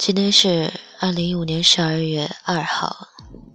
[0.00, 3.06] 今天是二零一五年十二月二号，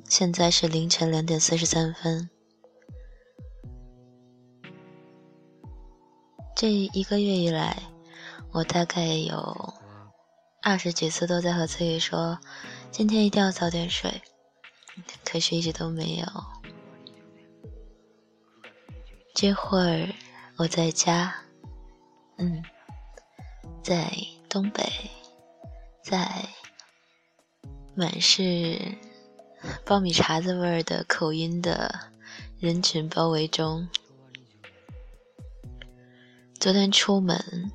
[0.08, 2.30] 现在是凌晨两点四十三分。
[6.56, 7.76] 这一个月以来，
[8.52, 9.74] 我大概有
[10.62, 12.38] 二十几次都在和自己说，
[12.92, 14.22] 今天一定要早点睡，
[15.24, 16.28] 可是一直都没有。
[19.34, 20.14] 这会儿
[20.58, 21.34] 我在家，
[22.38, 22.64] 嗯，
[23.82, 24.16] 在
[24.48, 24.84] 东北。
[26.08, 26.48] 在
[27.96, 28.80] 满是
[29.84, 32.00] 爆米碴子味儿的口音的
[32.60, 33.90] 人群包围中，
[36.60, 37.72] 昨天出门，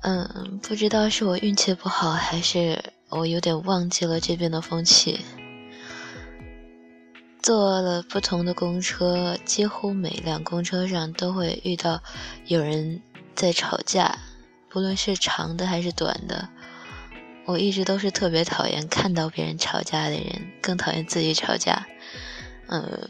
[0.00, 5.20] 嗯，不知道是我运气不好，还是我有点忘记了这边的风气。
[7.42, 12.02] 坐了不同的公车，几乎每辆公车上都会遇到
[12.46, 13.02] 有人
[13.34, 14.18] 在吵架。
[14.76, 16.50] 不论是长的还是短的，
[17.46, 21.86] 我一直都是特别讨厌看到别人吵架的人，更讨厌自己吵架。
[22.68, 23.08] 嗯，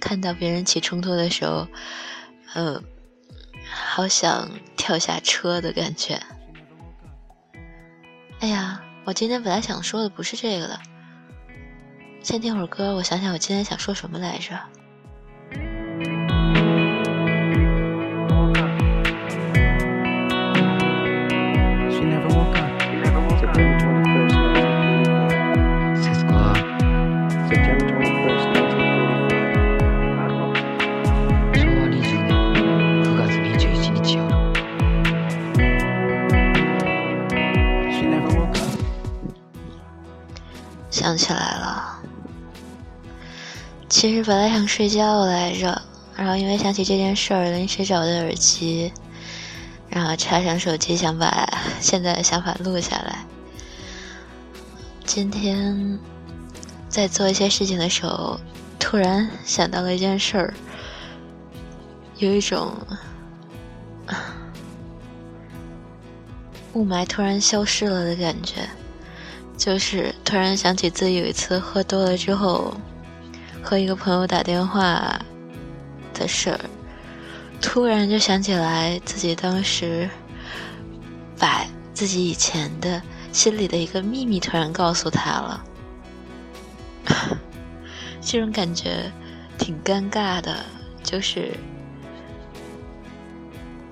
[0.00, 1.68] 看到别人起冲突的时候，
[2.54, 2.82] 嗯，
[3.70, 6.18] 好想跳下车的感觉。
[8.40, 10.80] 哎呀，我今天本来想说的不是这个的，
[12.22, 14.58] 先听会儿歌，我想想我今天想说什么来着。
[43.98, 45.80] 其实本来想睡觉来着，
[46.14, 48.92] 然后因为想起这件事儿，临时找的耳机，
[49.88, 51.48] 然后插上手机，想把
[51.80, 53.24] 现在的想法录下来。
[55.06, 55.98] 今天
[56.90, 58.38] 在做一些事情的时候，
[58.78, 60.54] 突然想到了一件事儿，
[62.18, 62.74] 有一种
[66.74, 68.56] 雾霾突然消失了的感觉。
[69.56, 72.74] 就是突然想起自己有一次喝多了之后，
[73.68, 75.20] 和一个朋友打电话
[76.14, 76.60] 的事儿，
[77.60, 80.08] 突然就想起来自己当时
[81.36, 85.64] 把自己以前的心里的一个秘密突然告诉他了，
[88.22, 89.10] 这种感觉
[89.58, 90.64] 挺尴尬的，
[91.02, 91.52] 就是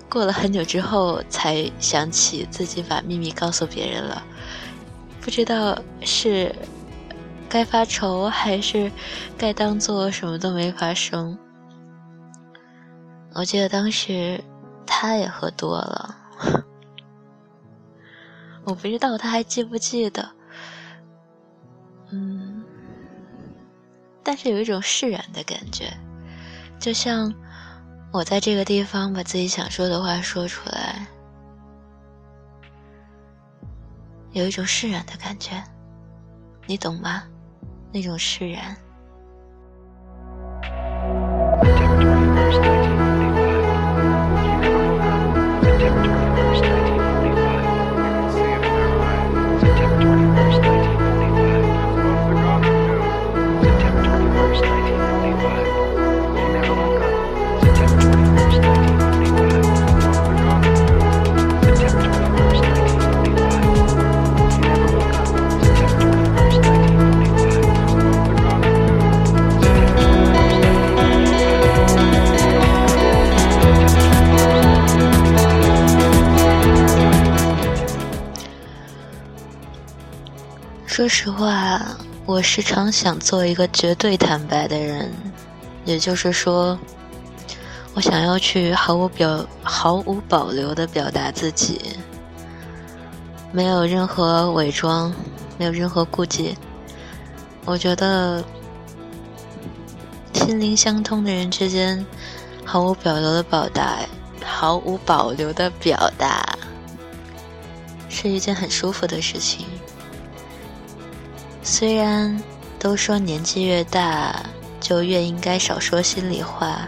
[0.08, 4.24] 过了很久之后才想起自己把秘密告诉别人了。
[5.20, 6.54] 不知道是
[7.54, 8.90] 该发愁还是
[9.38, 11.38] 该当做什么都没发生。
[13.32, 14.42] 我记得当时
[14.84, 16.16] 他也喝多了，
[18.66, 20.28] 我不知道他还记不记得。
[22.10, 22.64] 嗯，
[24.24, 25.96] 但是有一种释然的感觉，
[26.80, 27.32] 就像
[28.12, 31.06] 我在这个地方把自己想说的话说出来。
[34.32, 35.62] 有一种释然的感觉，
[36.66, 37.22] 你懂吗？
[37.94, 38.76] 那种释然。
[80.94, 81.82] 说实话，
[82.24, 85.12] 我时常想做一个绝对坦白的人，
[85.84, 86.78] 也就是说，
[87.94, 91.80] 我想要去毫无表、毫无保留的表达自己，
[93.50, 95.12] 没有任何伪装，
[95.58, 96.56] 没有任何顾忌。
[97.64, 98.44] 我觉得，
[100.32, 102.06] 心灵相通的人之间，
[102.64, 103.98] 毫无保留的表达，
[104.44, 106.56] 毫无保留的表达，
[108.08, 109.66] 是一件很舒服的事情。
[111.66, 112.40] 虽然
[112.78, 114.38] 都说年纪越大
[114.78, 116.86] 就越应该少说心里话，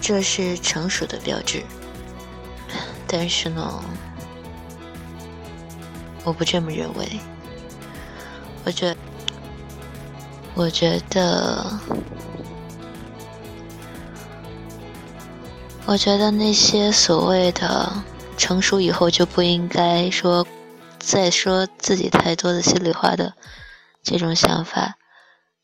[0.00, 1.62] 这是成熟的标志，
[3.06, 3.80] 但是呢，
[6.24, 7.08] 我不这么认为。
[8.64, 8.96] 我觉，
[10.54, 11.64] 我觉得，
[15.86, 17.92] 我觉得那些所谓的
[18.36, 20.44] 成熟以后就不应该说
[21.06, 23.34] 再说自己太多的心里话的
[24.02, 24.96] 这种想法，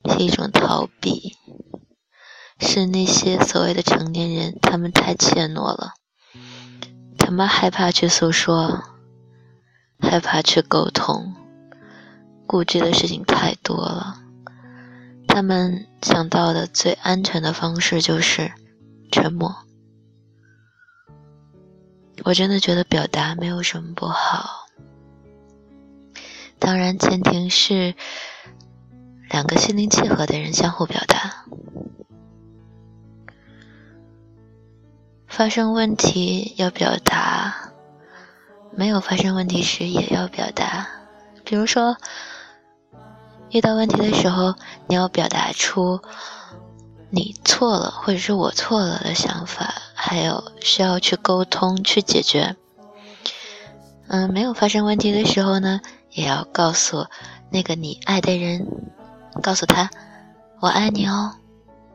[0.09, 1.37] 是一种逃避，
[2.61, 5.95] 是那些所谓的成年人，他们太怯懦了，
[7.19, 8.85] 他们害怕去诉说，
[9.99, 11.35] 害怕去沟通，
[12.47, 14.19] 顾忌的事情太多了，
[15.27, 18.53] 他们想到的最安全的方式就是
[19.11, 19.53] 沉默。
[22.23, 24.62] 我真的觉得表达没有什么不好，
[26.63, 27.97] 当然前提是
[29.31, 31.45] 两个心灵契合的人相互表达。
[35.27, 37.73] 发生问题要表达，
[38.77, 40.87] 没有发生问题时也要表达。
[41.45, 41.97] 比如说，
[43.51, 44.55] 遇到问题的时候，
[44.87, 46.01] 你要表达出
[47.11, 49.75] 你错了或者是我错了的想法。
[49.95, 52.55] 还有需要去沟通去解决，
[54.07, 55.81] 嗯，没有发生问题的时候呢，
[56.13, 57.07] 也要告诉
[57.51, 58.67] 那个你爱的人，
[59.43, 59.91] 告诉他，
[60.61, 61.35] 我爱你哦，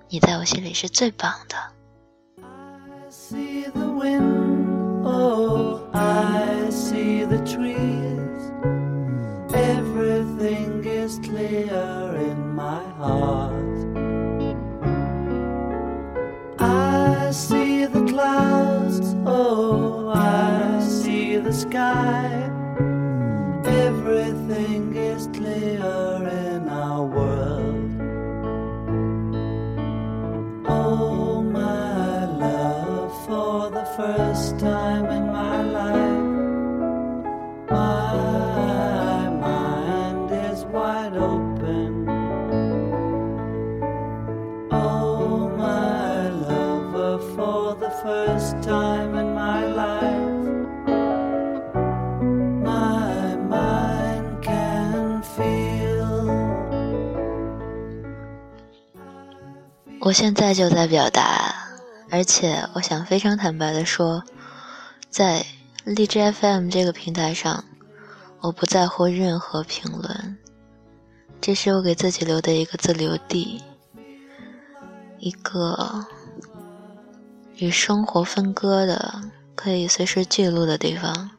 [0.09, 1.55] 你在我心里是最棒的。
[21.57, 22.56] sky.
[33.96, 36.24] first time in my life,
[37.70, 42.08] my mind is wide open.
[44.70, 50.32] Oh, my lover, for the first time in my life.
[60.04, 61.54] 我现在就在表达，
[62.09, 64.23] 而且我想非常坦白的说，
[65.09, 65.45] 在
[65.83, 67.63] 荔枝 FM 这个平台上，
[68.39, 70.37] 我不在乎任何评论，
[71.41, 73.61] 这是我给自己留的一个自留地，
[75.19, 76.05] 一个
[77.55, 79.21] 与生活分割的
[79.55, 81.31] 可以随时记录的地方，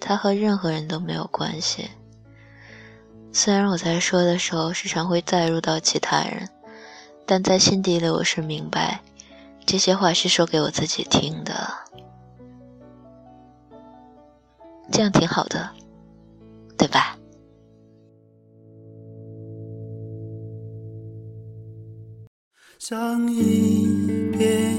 [0.00, 1.90] 它和任何人都没有关系。
[3.32, 6.48] 虽然我在说的时候时常会带入到其他人。
[7.26, 9.00] 但在心底里，我是明白，
[9.66, 11.68] 这些话是说给我自己听的，
[14.92, 15.70] 这样挺好的，
[16.78, 17.18] 对吧？
[22.78, 24.78] 像一片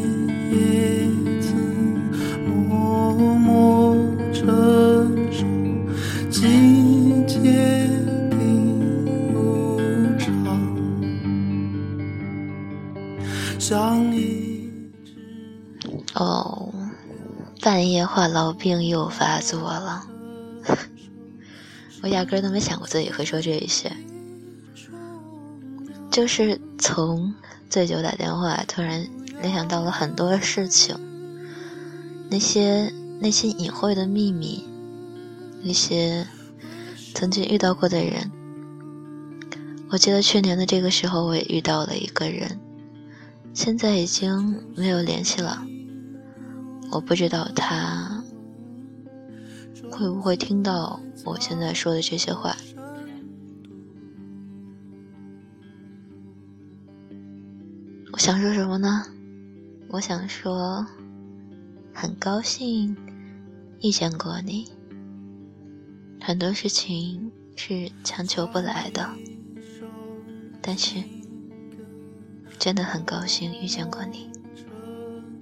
[17.96, 20.06] 半夜话痨病又发作了。
[22.04, 23.90] 我压根都没想过自己会说这些，
[26.12, 27.34] 就是从
[27.70, 29.08] 醉酒打电话，突然
[29.42, 30.94] 联想到了很多事情，
[32.30, 34.68] 那些内心隐晦的秘密，
[35.64, 36.28] 那些
[37.14, 38.30] 曾经遇到过的人。
[39.90, 42.60] 我记得去年的这个时候，我也遇到了一个人。
[43.54, 45.66] 现在已经没有联系了，
[46.96, 48.24] 我不知道他
[49.92, 52.56] 会不会听到我现在说的这些话。
[58.14, 59.04] 我想说什么呢？
[59.90, 60.88] 我想说，
[61.94, 62.96] 很高兴
[63.82, 64.72] 遇见过你。
[66.22, 69.06] 很多事情是强求不来的，
[70.62, 71.04] 但是。
[72.58, 74.30] 真的很高兴遇见过你，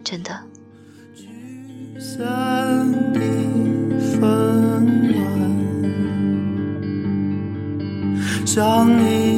[0.03, 0.43] 真的。
[8.53, 9.32] 像一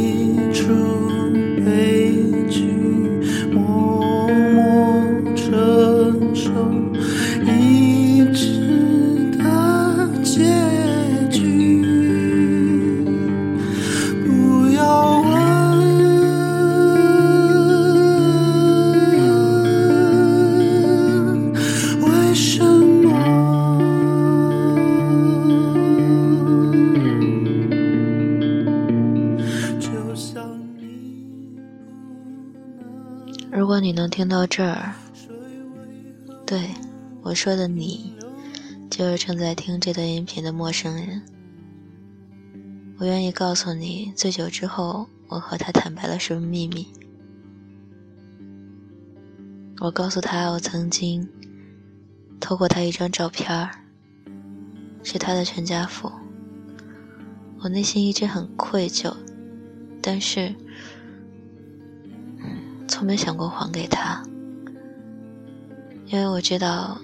[33.86, 34.96] 你能听到这儿，
[36.44, 36.72] 对
[37.22, 38.16] 我说的你，
[38.90, 41.22] 就是正在听这段音频的陌生人。
[42.98, 46.88] 我愿意告诉你，醉酒之后，我和他坦白了什么秘密。
[49.80, 51.30] 我告诉他，我曾经
[52.40, 53.70] 偷过他一张照片儿，
[55.04, 56.12] 是他的全家福。
[57.60, 59.16] 我内心一直很愧疚，
[60.02, 60.56] 但是
[62.96, 64.24] 从没想过还给他，
[66.06, 66.98] 因为我知道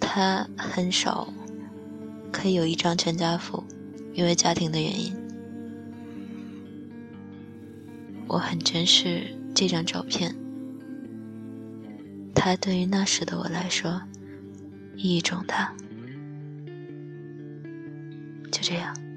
[0.00, 1.32] 他很少
[2.32, 3.62] 可以有一张全家福，
[4.12, 5.14] 因为家庭的原因。
[8.26, 9.32] 我很珍视。
[9.54, 10.34] 这张照片，
[12.34, 14.02] 它对于那时的我来说
[14.96, 15.72] 意义重大。
[18.50, 19.07] 就这样。